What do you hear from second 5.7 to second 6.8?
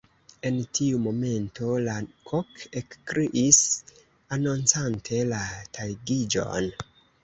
tagiĝon.